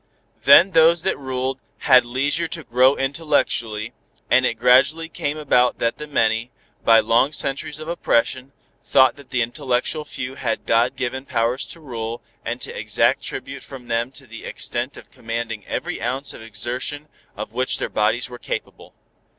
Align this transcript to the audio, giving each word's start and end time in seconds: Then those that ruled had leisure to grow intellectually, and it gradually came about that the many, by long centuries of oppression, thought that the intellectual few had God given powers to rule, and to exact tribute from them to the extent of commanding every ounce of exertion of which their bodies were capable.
Then 0.45 0.71
those 0.71 1.03
that 1.03 1.15
ruled 1.19 1.59
had 1.81 2.05
leisure 2.05 2.47
to 2.47 2.63
grow 2.63 2.95
intellectually, 2.95 3.93
and 4.31 4.47
it 4.47 4.55
gradually 4.55 5.07
came 5.07 5.37
about 5.37 5.77
that 5.77 5.99
the 5.99 6.07
many, 6.07 6.49
by 6.83 6.99
long 7.01 7.31
centuries 7.33 7.79
of 7.79 7.87
oppression, 7.87 8.51
thought 8.81 9.15
that 9.15 9.29
the 9.29 9.43
intellectual 9.43 10.03
few 10.03 10.33
had 10.33 10.65
God 10.65 10.95
given 10.95 11.25
powers 11.27 11.67
to 11.67 11.79
rule, 11.79 12.23
and 12.43 12.59
to 12.61 12.75
exact 12.75 13.21
tribute 13.21 13.61
from 13.61 13.89
them 13.89 14.11
to 14.13 14.25
the 14.25 14.43
extent 14.43 14.97
of 14.97 15.11
commanding 15.11 15.67
every 15.67 16.01
ounce 16.01 16.33
of 16.33 16.41
exertion 16.41 17.07
of 17.37 17.53
which 17.53 17.77
their 17.77 17.87
bodies 17.87 18.27
were 18.27 18.39
capable. 18.39 18.95